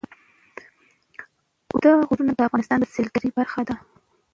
اوږده 1.69 1.91
غرونه 2.09 2.31
د 2.35 2.39
افغانستان 2.47 2.77
د 2.81 2.85
سیلګرۍ 2.93 3.29
برخه 3.39 3.61
ده. 3.67 3.75